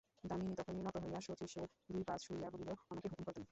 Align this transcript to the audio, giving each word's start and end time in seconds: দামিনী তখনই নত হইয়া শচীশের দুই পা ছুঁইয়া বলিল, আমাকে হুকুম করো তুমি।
দামিনী 0.23 0.53
তখনই 0.55 0.81
নত 0.83 0.95
হইয়া 0.97 1.19
শচীশের 1.21 1.67
দুই 1.89 2.03
পা 2.07 2.15
ছুঁইয়া 2.17 2.49
বলিল, 2.53 2.69
আমাকে 2.91 3.07
হুকুম 3.09 3.23
করো 3.25 3.33
তুমি। 3.33 3.47